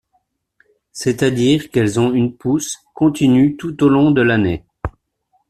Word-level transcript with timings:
C'est-à-dire 0.91 1.69
qu'elles 1.69 1.99
ont 1.99 2.11
une 2.11 2.35
pousse 2.35 2.79
continue 2.95 3.55
tout 3.55 3.83
au 3.83 3.87
long 3.87 4.09
de 4.09 4.23
l'année. 4.23 4.65